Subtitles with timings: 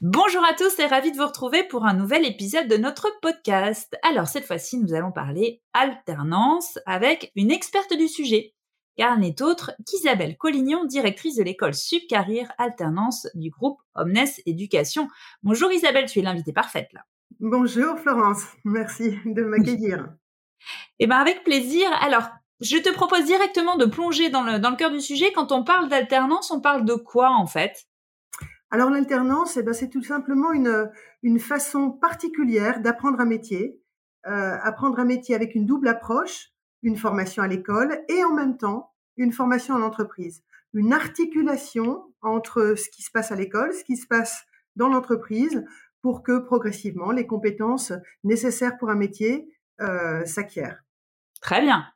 [0.00, 3.96] Bonjour à tous et ravi de vous retrouver pour un nouvel épisode de notre podcast.
[4.08, 8.54] Alors cette fois-ci, nous allons parler alternance avec une experte du sujet,
[8.96, 15.08] car elle n'est autre qu'Isabelle Collignon, directrice de l'école Subcarrière Alternance du groupe Omnes Éducation.
[15.42, 17.00] Bonjour Isabelle, tu es l'invitée parfaite là.
[17.40, 20.10] Bonjour Florence, merci de m'accueillir.
[21.00, 21.90] Eh bien avec plaisir.
[22.00, 22.28] Alors,
[22.60, 25.32] je te propose directement de plonger dans le, dans le cœur du sujet.
[25.32, 27.87] Quand on parle d'alternance, on parle de quoi en fait?
[28.70, 33.80] Alors l'alternance, eh ben, c'est tout simplement une, façon particulière d'apprendre un métier,
[34.26, 36.50] euh, apprendre un métier avec une double approche,
[36.82, 40.42] une formation à l'école et en même temps une formation en entreprise,
[40.74, 44.44] une articulation entre ce qui se passe à l'école, ce qui se passe
[44.76, 45.64] dans l'entreprise,
[46.02, 49.48] pour que progressivement les compétences nécessaires pour un métier
[49.80, 50.84] euh, s'acquièrent.
[51.40, 51.86] Très bien.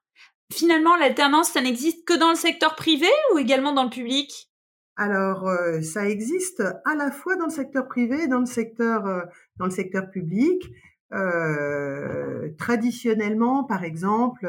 [0.52, 4.51] Finalement, l'alternance, ça n'existe que dans le secteur privé ou également dans le public?
[4.96, 9.06] Alors, euh, ça existe à la fois dans le secteur privé et dans le secteur,
[9.06, 9.22] euh,
[9.56, 10.70] dans le secteur public.
[11.14, 14.48] Euh, traditionnellement, par exemple,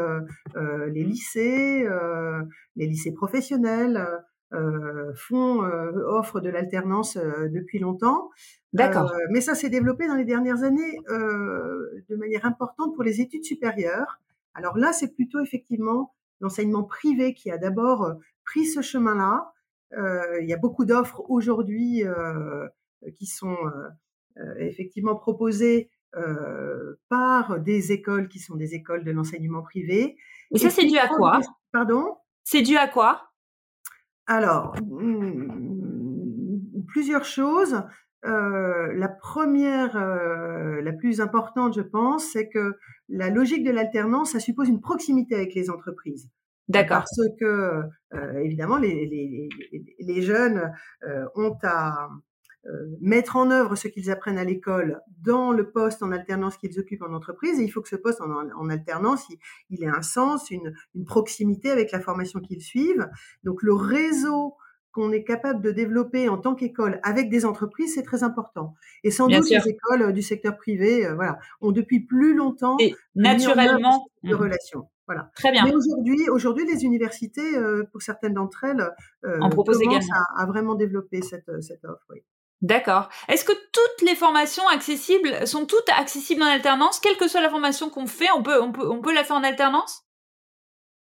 [0.55, 1.85] les lycées,
[2.77, 4.07] les lycées professionnels
[5.15, 8.29] font offrent de l'alternance depuis longtemps.
[8.71, 9.13] D'accord.
[9.29, 14.21] mais ça s'est développé dans les dernières années de manière importante pour les études supérieures.
[14.53, 18.09] Alors là, c'est plutôt effectivement l'enseignement privé qui a d'abord
[18.45, 19.52] pris ce chemin-là euh,
[20.41, 22.03] il y a beaucoup d'offres aujourd'hui
[23.03, 23.57] euh, qui sont
[24.37, 25.89] euh, effectivement proposées
[27.09, 30.15] par des écoles qui sont des écoles de l'enseignement privé.
[30.51, 31.41] Et ça, c'est dû à quoi?
[31.71, 32.17] Pardon?
[32.43, 33.31] C'est dû à quoi?
[34.27, 35.47] Alors, hmm,
[36.87, 37.81] plusieurs choses.
[38.21, 42.77] la première, la plus importante, je pense, c'est que
[43.09, 46.29] la logique de l'alternance, ça suppose une proximité avec les entreprises.
[46.69, 46.99] D'accord.
[46.99, 47.81] Parce que,
[48.13, 49.49] euh, évidemment, les, les,
[49.99, 50.71] les jeunes
[51.07, 52.09] euh, ont à
[52.65, 52.69] euh,
[53.01, 57.01] mettre en œuvre ce qu'ils apprennent à l'école dans le poste en alternance qu'ils occupent
[57.03, 57.59] en entreprise.
[57.59, 59.37] Il faut que ce poste en, en alternance, il,
[59.69, 63.09] il, ait un sens, une, une proximité avec la formation qu'ils suivent.
[63.43, 64.55] Donc, le réseau
[64.93, 68.75] qu'on est capable de développer en tant qu'école avec des entreprises, c'est très important.
[69.03, 74.05] Et sans doute les écoles du secteur privé, voilà, ont depuis plus longtemps et naturellement
[74.23, 74.37] de mmh.
[74.37, 74.87] relations.
[75.07, 75.29] Voilà.
[75.35, 75.65] Très bien.
[75.65, 78.89] Mais aujourd'hui, aujourd'hui, les universités, euh, pour certaines d'entre elles,
[79.25, 82.05] euh, en commencent à, à, vraiment développer cette, euh, cette offre.
[82.09, 82.23] Oui.
[82.61, 83.09] D'accord.
[83.27, 87.49] Est-ce que toutes les formations accessibles sont toutes accessibles en alternance, quelle que soit la
[87.49, 90.03] formation qu'on fait, on peut, on peut, on peut la faire en alternance?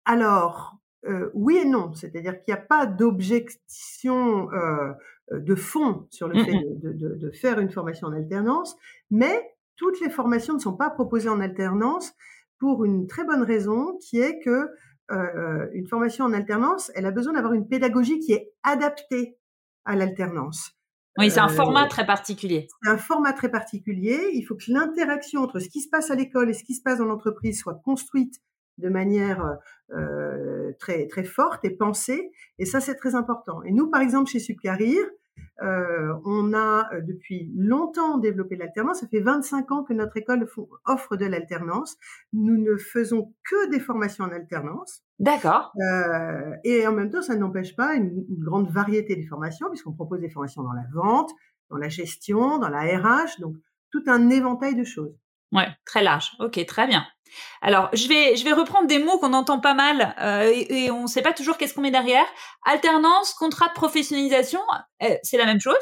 [0.05, 1.93] Alors, euh, oui et non.
[1.94, 4.93] C'est-à-dire qu'il n'y a pas d'objection euh,
[5.33, 8.77] de fond sur le mmh fait de, de, de, faire une formation en alternance,
[9.10, 12.12] mais toutes les formations ne sont pas proposées en alternance
[12.59, 14.69] pour une très bonne raison qui est que
[15.10, 19.39] euh, une formation en alternance, elle a besoin d'avoir une pédagogie qui est adaptée
[19.84, 20.72] à l'alternance.
[21.19, 22.69] Oui, c'est un format très particulier.
[22.83, 24.31] C'est un format très particulier.
[24.34, 26.83] Il faut que l'interaction entre ce qui se passe à l'école et ce qui se
[26.83, 28.41] passe dans l'entreprise soit construite
[28.79, 29.59] de manière
[29.93, 32.31] euh, très très forte et pensée.
[32.59, 33.63] Et ça, c'est très important.
[33.63, 35.07] Et nous, par exemple, chez Subcarrière,
[35.63, 39.01] euh, on a euh, depuis longtemps développé l'alternance.
[39.01, 40.49] Ça fait 25 ans que notre école
[40.87, 41.97] offre de l'alternance.
[42.33, 45.03] Nous ne faisons que des formations en alternance.
[45.19, 45.73] D'accord.
[45.81, 49.93] Euh, et en même temps, ça n'empêche pas une, une, grande variété des formations, puisqu'on
[49.93, 51.31] propose des formations dans la vente,
[51.69, 53.57] dans la gestion, dans la RH, donc
[53.91, 55.15] tout un éventail de choses.
[55.53, 56.31] Ouais, très large.
[56.39, 57.05] Ok, très bien.
[57.63, 60.91] Alors, je vais, je vais reprendre des mots qu'on entend pas mal euh, et, et,
[60.91, 62.27] on ne sait pas toujours qu'est-ce qu'on met derrière.
[62.65, 64.61] Alternance, contrat de professionnalisation,
[65.03, 65.79] euh, c'est la même chose?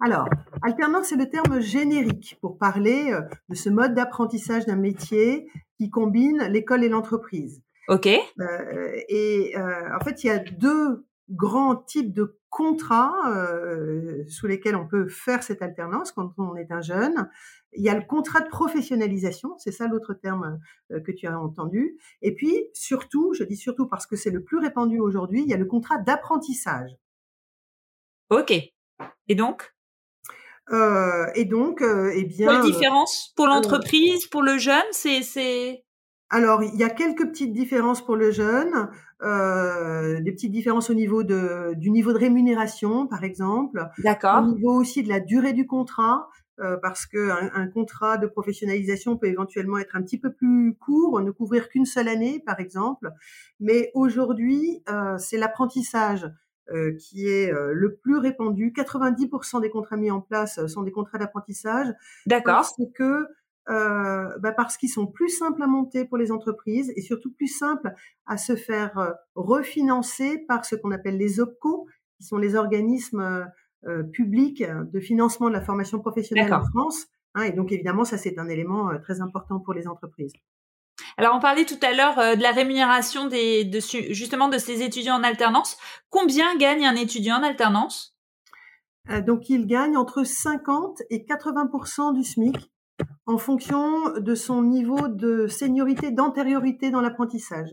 [0.00, 0.26] Alors,
[0.62, 5.48] alternance, c'est le terme générique pour parler euh, de ce mode d'apprentissage d'un métier
[5.78, 7.62] qui combine l'école et l'entreprise.
[7.88, 8.06] Ok.
[8.06, 14.86] Et en fait, il y a deux grands types de contrats euh, sous lesquels on
[14.86, 17.28] peut faire cette alternance quand on est un jeune.
[17.72, 20.58] Il y a le contrat de professionnalisation, c'est ça l'autre terme
[20.92, 21.98] euh, que tu as entendu.
[22.22, 25.54] Et puis surtout, je dis surtout parce que c'est le plus répandu aujourd'hui, il y
[25.54, 26.96] a le contrat d'apprentissage.
[28.30, 28.52] Ok.
[29.28, 29.72] Et donc?
[30.70, 32.48] Euh, Et donc, euh, eh bien.
[32.48, 34.82] Quelle différence pour l'entreprise, pour le jeune?
[34.90, 35.84] C'est
[36.28, 38.88] alors, il y a quelques petites différences pour le jeune,
[39.22, 43.88] euh, des petites différences au niveau de, du niveau de rémunération, par exemple.
[43.98, 44.42] D'accord.
[44.42, 46.28] Au niveau aussi de la durée du contrat,
[46.58, 51.20] euh, parce que un, contrat de professionnalisation peut éventuellement être un petit peu plus court,
[51.20, 53.12] ne couvrir qu'une seule année, par exemple.
[53.60, 56.28] Mais aujourd'hui, euh, c'est l'apprentissage
[56.72, 58.72] euh, qui est euh, le plus répandu.
[58.74, 61.86] 90% des contrats mis en place sont des contrats d'apprentissage.
[62.26, 62.68] D'accord.
[62.96, 63.28] Que
[63.68, 67.48] euh, bah parce qu'ils sont plus simples à monter pour les entreprises et surtout plus
[67.48, 67.92] simples
[68.26, 73.48] à se faire euh, refinancer par ce qu'on appelle les OPCO, qui sont les organismes
[73.86, 77.06] euh, publics de financement de la formation professionnelle en France.
[77.34, 80.32] Hein, et donc évidemment, ça c'est un élément très important pour les entreprises.
[81.18, 83.80] Alors, on parlait tout à l'heure de la rémunération des, de,
[84.12, 85.76] justement de ces étudiants en alternance.
[86.08, 88.16] Combien gagne un étudiant en alternance?
[89.26, 92.70] Donc, il gagne entre 50 et 80% du SMIC
[93.26, 97.68] en fonction de son niveau de seniorité, d'antériorité dans l'apprentissage.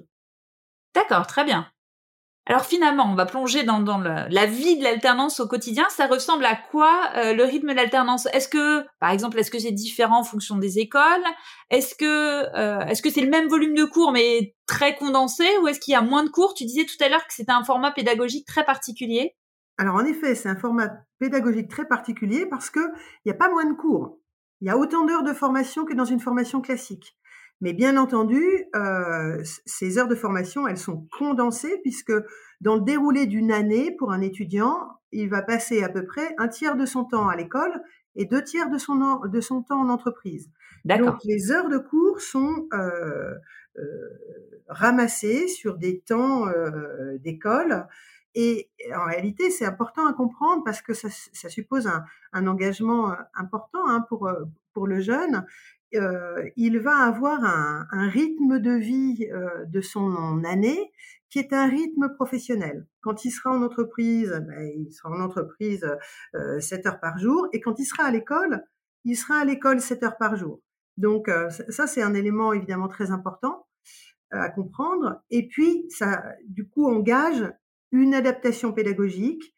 [0.96, 1.68] D'accord, très bien.
[2.46, 5.86] Alors finalement, on va plonger dans, la vie de l'alternance au quotidien.
[5.90, 8.28] Ça ressemble à quoi euh, le rythme de l'alternance?
[8.34, 11.24] Est-ce que, par exemple, est-ce que c'est différent en fonction des écoles?
[11.70, 12.04] Est-ce que
[12.58, 15.46] euh, est-ce que c'est le même volume de cours mais très condensé?
[15.62, 16.54] Ou est-ce qu'il y a moins de cours?
[16.54, 19.38] Tu disais tout à l'heure que c'était un format pédagogique très particulier.
[19.78, 22.82] Alors en effet, c'est un format pédagogique très particulier parce que
[23.24, 24.20] il n'y a pas moins de cours.
[24.64, 27.18] Il y a autant d'heures de formation que dans une formation classique.
[27.60, 28.42] Mais bien entendu,
[28.78, 32.14] euh, ces heures de formation, elles sont condensées puisque
[32.62, 36.48] dans le déroulé d'une année, pour un étudiant, il va passer à peu près un
[36.48, 37.84] tiers de son temps à l'école
[38.16, 40.50] et deux tiers de son, de son temps en entreprise.
[40.86, 43.34] Donc les heures de cours sont euh,
[43.78, 43.84] euh,
[44.70, 46.46] ramassées sur des temps
[47.20, 47.86] d'école
[48.36, 53.12] et en réalité, c'est important à comprendre parce que ça, ça suppose un, un, engagement
[53.12, 54.44] euh, important hein, pour, euh,
[54.74, 55.46] pour le jeune.
[55.96, 60.92] Euh, il va avoir un, un rythme de vie euh, de son année
[61.30, 62.88] qui est un rythme professionnel.
[63.02, 65.86] Quand il sera en entreprise, ben, il sera en entreprise
[66.36, 68.64] euh, 7 heures par jour, et quand il sera à l'école,
[69.04, 70.62] il sera à l'école 7 heures par jour.
[70.98, 71.28] Donc
[71.70, 73.66] ça, c'est un élément évidemment très important
[74.30, 75.24] à comprendre.
[75.32, 77.52] Et puis, ça, du coup, engage
[77.94, 79.56] une adaptation pédagogique.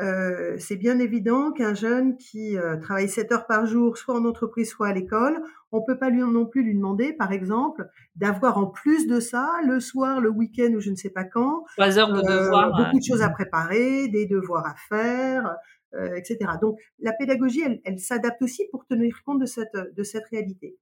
[0.00, 4.24] Euh, c'est bien évident qu'un jeune qui euh, travaille 7 heures par jour, soit en
[4.24, 5.42] entreprise, soit à l'école,
[5.72, 9.50] on peut pas lui non plus lui demander, par exemple, d'avoir en plus de ça,
[9.66, 12.98] le soir, le week-end ou je ne sais pas quand, heures de euh, devoirs, beaucoup
[12.98, 15.56] de choses à préparer, des devoirs à faire,
[16.16, 16.38] etc.
[16.60, 20.76] Donc la pédagogie, elle, elle s'adapte aussi pour tenir compte de cette de cette réalité.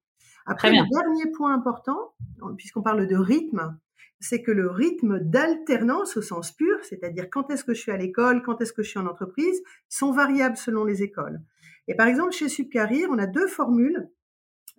[0.45, 2.13] Après, le dernier point important,
[2.57, 3.77] puisqu'on parle de rythme,
[4.19, 7.97] c'est que le rythme d'alternance au sens pur, c'est-à-dire quand est-ce que je suis à
[7.97, 11.39] l'école, quand est-ce que je suis en entreprise, sont variables selon les écoles.
[11.87, 14.09] Et par exemple, chez Subcarir, on a deux formules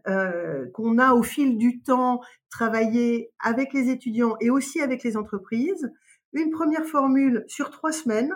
[0.06, 2.20] euh, qu'on a au fil du temps
[2.50, 5.91] travaillé avec les étudiants et aussi avec les entreprises.
[6.32, 8.32] Une première formule sur trois semaines,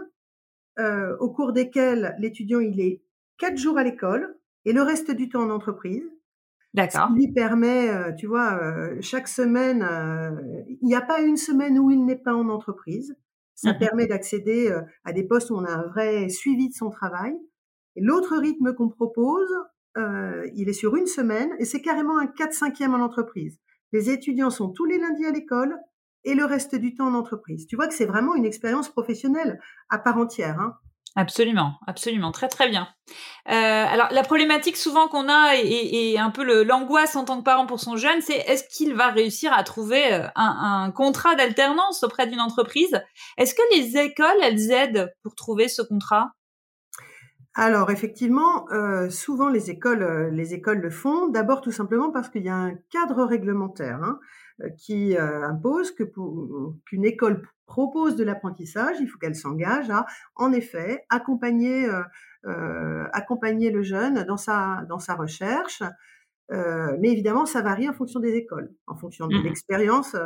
[0.79, 3.03] euh, au cours desquelles l'étudiant il est
[3.39, 6.05] quatre jours à l'école et le reste du temps en entreprise.
[6.75, 7.09] D'accord.
[7.09, 10.31] Ce qui lui permet, euh, tu vois, euh, chaque semaine, euh,
[10.69, 13.15] il n'y a pas une semaine où il n'est pas en entreprise.
[13.55, 14.75] Ça mmh permet d'accéder
[15.05, 17.33] à des postes où on a un vrai suivi de son travail.
[17.97, 19.49] L'autre rythme qu'on propose,
[19.97, 23.61] il est sur une semaine et c'est carrément un 4-5e en entreprise.
[23.93, 25.77] Les étudiants sont tous les lundis à l'école
[26.25, 27.67] et le reste du temps en entreprise.
[27.67, 29.61] Tu vois que c'est vraiment une expérience professionnelle
[29.91, 30.59] à part entière.
[30.59, 30.75] Hein.
[31.15, 32.89] Absolument, absolument, très très bien.
[33.49, 37.45] Euh, alors la problématique souvent qu'on a et, et, un peu l'angoisse en tant que
[37.45, 41.35] parent pour son jeune, c'est est-ce qu'il va réussir à trouver euh, un, un contrat
[41.35, 43.03] d'alternance auprès d'une entreprise?
[43.37, 46.33] Est-ce que les écoles elles aident pour trouver ce contrat?
[47.55, 51.29] Alors effectivement, euh, souvent les écoles, euh, les écoles le font.
[51.29, 54.19] D'abord tout simplement parce qu'il y a un cadre réglementaire hein,
[54.63, 56.05] euh, qui impose que
[56.87, 60.05] qu'une école propose de l'apprentissage, il faut qu'elle s'engage à,
[60.37, 61.89] en effet, accompagner,
[63.13, 65.83] accompagner le jeune dans sa dans sa recherche.
[66.51, 70.17] mais évidemment, ça varie en fonction des écoles, en fonction de mmh l'expérience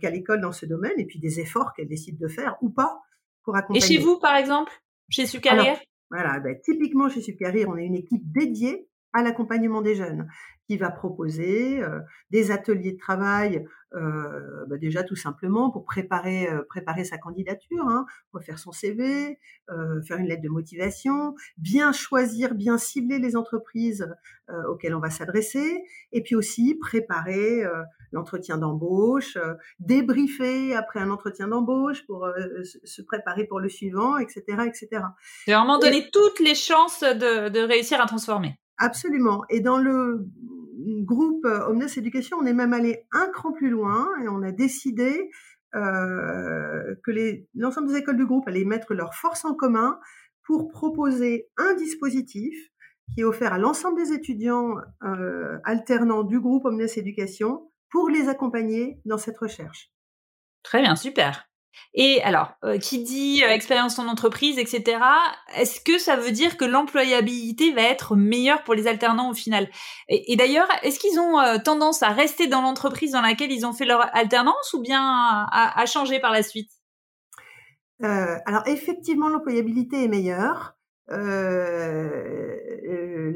[0.00, 3.00] qu'a l'école dans ce domaine, et puis des efforts qu'elle décide de faire ou pas
[3.44, 3.82] pour accompagner.
[3.82, 4.72] Et chez vous, par exemple,
[5.08, 5.78] chez Sucarrière
[6.10, 10.28] voilà, ben, typiquement chez Superir, on a une équipe dédiée à l'accompagnement des jeunes
[10.68, 16.48] qui va proposer euh, des ateliers de travail euh, bah déjà tout simplement pour préparer
[16.48, 19.38] euh, préparer sa candidature, hein, refaire son CV,
[19.70, 24.08] euh, faire une lettre de motivation, bien choisir, bien cibler les entreprises
[24.50, 27.62] euh, auxquelles on va s'adresser, et puis aussi préparer
[28.12, 29.38] l'entretien d'embauche,
[29.78, 32.28] débriefer après un entretien d'embauche pour
[32.62, 35.02] se préparer pour le suivant, etc., etc.
[35.44, 38.58] C'est vraiment donner toutes les chances de, de réussir à transformer.
[38.78, 39.44] Absolument.
[39.50, 40.28] Et dans le
[41.02, 45.30] groupe Omnes Éducation, on est même allé un cran plus loin et on a décidé
[45.74, 47.10] euh, que
[47.54, 49.98] l'ensemble des écoles du groupe allaient mettre leurs forces en commun
[50.44, 52.54] pour proposer un dispositif
[53.12, 58.28] qui est offert à l'ensemble des étudiants euh, alternants du groupe Omnes Éducation pour les
[58.28, 59.92] accompagner dans cette recherche.
[60.62, 61.48] Très bien, super.
[61.94, 64.98] Et alors, euh, qui dit euh, expérience en entreprise, etc.,
[65.56, 69.68] est-ce que ça veut dire que l'employabilité va être meilleure pour les alternants au final?
[70.08, 73.72] Et, d'ailleurs, est-ce qu'ils ont euh, tendance à rester dans l'entreprise dans laquelle ils ont
[73.72, 76.70] fait leur alternance ou bien à, changer par la suite?
[78.00, 80.76] Alors, effectivement, l'employabilité est meilleure.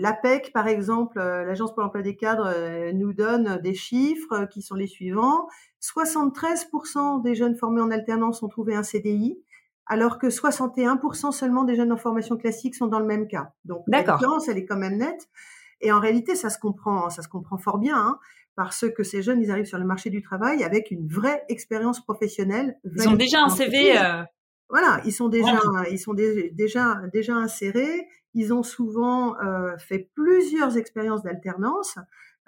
[0.01, 4.87] L'APEC, par exemple, l'Agence pour l'emploi des cadres, nous donne des chiffres qui sont les
[4.87, 5.49] suivants.
[5.83, 9.39] 73% des jeunes formés en alternance ont trouvé un CDI,
[9.87, 13.53] alors que 61% seulement des jeunes en formation classique sont dans le même cas.
[13.65, 15.29] Donc la différence, elle est quand même nette.
[15.81, 18.19] Et en réalité, ça se comprend, ça se comprend fort bien, hein,
[18.57, 22.03] parce que ces jeunes, ils arrivent sur le marché du travail avec une vraie expérience
[22.05, 22.77] professionnelle.
[22.85, 23.97] Ils ont déjà un CV.
[23.97, 24.25] Euh,
[24.69, 25.61] voilà, ils sont déjà,
[25.91, 28.07] ils sont déjà déjà insérés.
[28.35, 31.99] Ils ont souvent euh, fait plusieurs expériences d'alternance.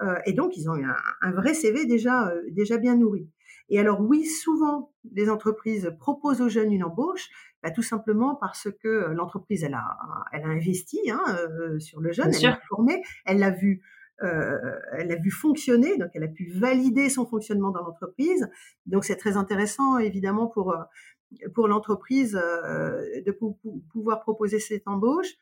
[0.03, 3.29] Euh, et donc, ils ont un, un vrai CV déjà, euh, déjà bien nourri.
[3.71, 7.29] Et alors oui, souvent, les entreprises proposent aux jeunes une embauche,
[7.63, 9.97] bah, tout simplement parce que euh, l'entreprise, elle a,
[10.33, 11.25] elle a investi hein,
[11.79, 13.83] sur le jeune, elle l'a formé, elle l'a vu,
[14.23, 14.59] euh,
[14.93, 18.49] elle l'a vu fonctionner, donc elle a pu valider son fonctionnement dans l'entreprise.
[18.87, 20.75] Donc c'est très intéressant, évidemment, pour
[21.55, 23.37] pour l'entreprise euh, de
[23.93, 25.35] pouvoir proposer cette embauche.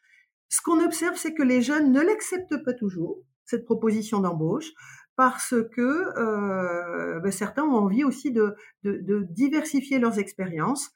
[0.48, 4.72] Ce qu'on observe, c'est que les jeunes ne l'acceptent pas toujours cette proposition d'embauche
[5.16, 5.80] parce que
[6.16, 8.54] euh, ben, certains ont envie aussi de,
[8.84, 10.90] diversifier leurs expériences.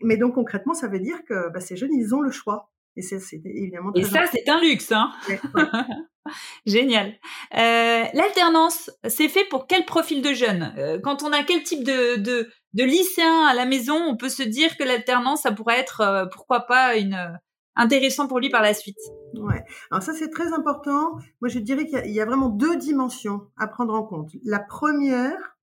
[0.00, 2.70] Mais donc concrètement, ça veut dire que ben, ces jeunes, ils ont le choix.
[2.96, 3.92] Et c'est évidemment.
[3.94, 5.12] Et ça, c'est un luxe, hein
[6.66, 7.14] Génial.
[7.56, 11.84] Euh, l'alternance, c'est fait pour quel profil de jeunes euh, Quand on a quel type
[11.84, 15.78] de, de, de lycéen à la maison, on peut se dire que l'alternance, ça pourrait
[15.78, 17.38] être, euh, pourquoi pas, une
[17.76, 18.98] intéressant pour lui par la suite.
[19.34, 19.62] Ouais.
[19.90, 21.12] Alors ça c'est très important.
[21.40, 24.30] Moi je dirais qu'il y, a vraiment deux dimensions à prendre en compte.
[24.44, 25.56] La première,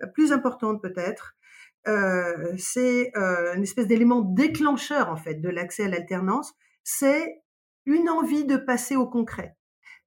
[0.00, 1.34] la plus importante peut-être,
[1.88, 6.52] euh, c'est euh, une espèce d'élément déclencheur en fait de l'accès à l'alternance.
[6.84, 7.42] C'est
[7.86, 9.56] une envie de passer au concret,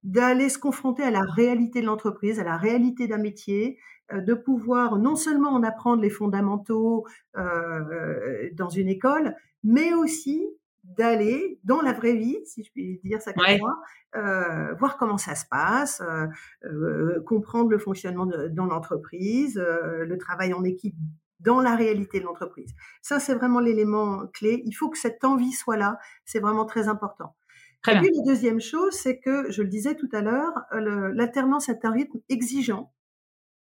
[0.02, 3.78] d'aller se confronter à la réalité de l'entreprise, à la réalité d'un métier,
[4.12, 7.06] euh, de pouvoir non seulement en apprendre les fondamentaux
[7.36, 10.46] euh, dans une école, mais aussi
[10.84, 15.18] d'aller dans la vraie vie, si je puis dire ça comme ça, euh, voir comment
[15.18, 16.26] ça se passe, euh,
[16.64, 20.96] euh, comprendre le fonctionnement de, dans l'entreprise, euh, le travail en équipe
[21.40, 22.74] dans la réalité de l'entreprise.
[23.02, 24.62] Ça, c'est vraiment l'élément clé.
[24.66, 25.98] Il faut que cette envie soit là.
[26.24, 27.36] C'est vraiment très important.
[27.82, 31.68] Très Et puis la deuxième chose, c'est que, je le disais tout à l'heure, l'alternance
[31.68, 32.92] est un rythme exigeant.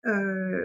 [0.05, 0.57] Euh,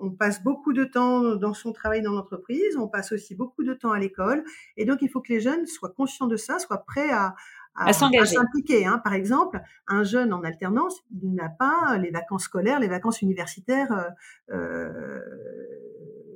[0.00, 3.72] on passe beaucoup de temps dans son travail dans l'entreprise, on passe aussi beaucoup de
[3.72, 4.44] temps à l'école,
[4.76, 7.34] et donc il faut que les jeunes soient conscients de ça, soient prêts à,
[7.76, 8.86] à, s'impliquer.
[8.86, 9.00] Hein.
[9.04, 14.12] Par exemple, un jeune en alternance, il n'a pas les vacances scolaires, les vacances universitaires
[14.50, 15.20] euh, euh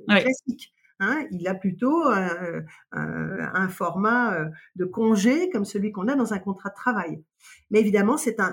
[0.07, 0.73] classiques.
[1.03, 2.61] Hein, il a plutôt euh,
[2.93, 7.23] euh, un format euh, de congé comme celui qu'on a dans un contrat de travail.
[7.71, 8.51] Mais évidemment, c'est un,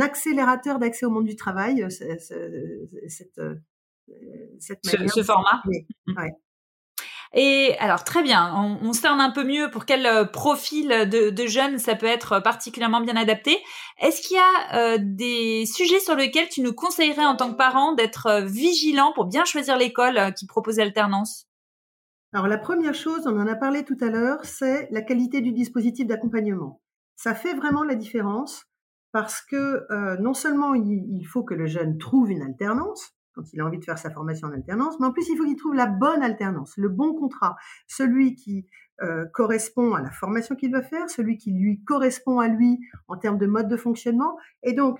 [0.00, 3.40] accélérateur d'accès au monde du travail, cette,
[4.58, 5.62] cette ce, format.
[7.32, 11.46] Et alors très bien, on, on, cerne un peu mieux pour quel euh, profil de,
[11.46, 13.56] jeunes ça peut être particulièrement bien adapté.
[14.00, 17.56] Est-ce qu'il y a euh, des sujets sur lesquels tu nous conseillerais en tant que
[17.56, 21.46] parent d'être euh, vigilant pour bien choisir l'école qui propose l'alternance?
[22.32, 25.52] Alors la première chose, on en a parlé tout à l'heure, c'est la qualité du
[25.52, 26.80] dispositif d'accompagnement.
[27.14, 28.64] Ça fait vraiment la différence
[29.12, 29.84] parce que
[30.20, 33.84] non seulement il faut que le jeune trouve une alternance, quand il a envie de
[33.84, 36.74] faire sa formation en alternance, mais en plus il faut qu'il trouve la bonne alternance,
[36.76, 37.56] le bon contrat,
[37.86, 38.66] celui qui
[39.02, 42.78] euh, correspond à la formation qu'il veut faire, celui qui lui correspond à lui
[43.08, 44.36] en termes de mode de fonctionnement.
[44.62, 44.98] Et donc,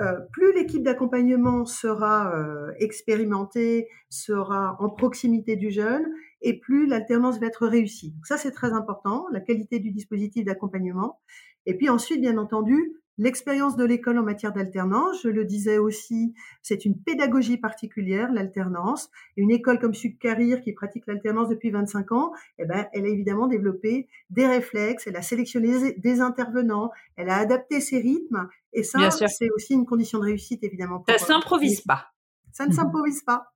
[0.00, 6.04] euh, plus l'équipe d'accompagnement sera euh, expérimentée, sera en proximité du jeune,
[6.40, 8.12] et plus l'alternance va être réussie.
[8.12, 11.20] Donc ça, c'est très important, la qualité du dispositif d'accompagnement.
[11.66, 16.34] Et puis ensuite, bien entendu, L'expérience de l'école en matière d'alternance, je le disais aussi,
[16.62, 19.10] c'est une pédagogie particulière, l'alternance.
[19.36, 23.48] Une école comme Subcarrière qui pratique l'alternance depuis 25 ans, eh ben, elle a évidemment
[23.48, 28.48] développé des réflexes, elle a sélectionné des intervenants, elle a adapté ses rythmes.
[28.72, 31.04] Et ça, c'est aussi une condition de réussite, évidemment.
[31.08, 32.12] ça ne s'improvise pas.
[32.52, 33.52] Ça ne s'improvise pas.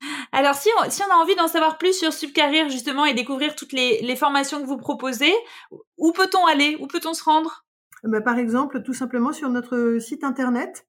[0.32, 3.56] Alors, si on, si on a envie d'en savoir plus sur Subcarrière, justement, et découvrir
[3.56, 5.32] toutes les, les formations que vous proposez,
[5.96, 6.76] où peut-on aller?
[6.78, 7.64] Où peut-on se rendre?
[8.04, 10.86] Bah, Par exemple, tout simplement sur notre site internet,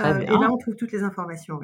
[0.00, 1.60] Euh, et là, on trouve toutes les informations.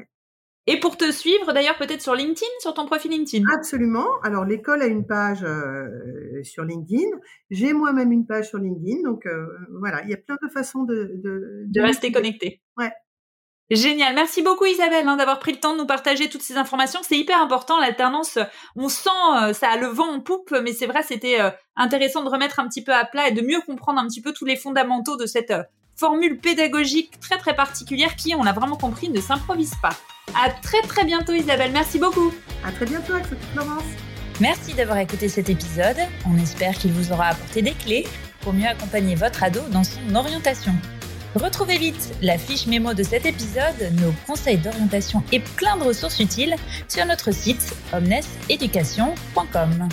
[0.67, 3.45] Et pour te suivre, d'ailleurs, peut-être sur LinkedIn, sur ton profil LinkedIn?
[3.53, 4.07] Absolument.
[4.23, 7.09] Alors, l'école a une page euh, sur LinkedIn.
[7.51, 9.03] J'ai moi-même une page sur LinkedIn.
[9.03, 9.47] Donc, euh,
[9.81, 11.21] voilà, il y a plein de façons de...
[11.25, 12.61] De, de rester connecté.
[12.77, 12.93] Ouais.
[13.71, 14.15] Génial.
[14.17, 17.01] Merci beaucoup Isabelle hein, d'avoir pris le temps de nous partager toutes ces informations.
[17.07, 18.37] C'est hyper important l'alternance.
[18.75, 19.11] On sent
[19.41, 22.59] euh, ça a le vent en poupe, mais c'est vrai c'était euh, intéressant de remettre
[22.59, 25.17] un petit peu à plat et de mieux comprendre un petit peu tous les fondamentaux
[25.17, 25.63] de cette euh,
[25.97, 29.97] formule pédagogique très très particulière qui, on l'a vraiment compris, ne s'improvise pas.
[30.35, 31.71] À très très bientôt Isabelle.
[31.73, 32.33] Merci beaucoup.
[32.65, 33.85] À très bientôt avec Florence.
[34.41, 35.99] Merci d'avoir écouté cet épisode.
[36.27, 38.09] On espère qu'il vous aura apporté des clés
[38.41, 40.73] pour mieux accompagner votre ado dans son orientation.
[41.35, 46.19] Retrouvez vite la fiche mémo de cet épisode, nos conseils d'orientation et plein de ressources
[46.19, 46.57] utiles
[46.89, 49.89] sur notre site omneseducation.com.